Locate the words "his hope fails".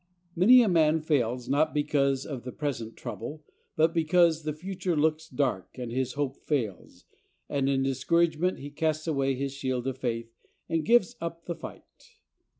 5.91-7.05